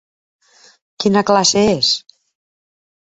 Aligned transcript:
Quina 1.05 1.23
classe 1.31 1.65
és? 1.75 1.93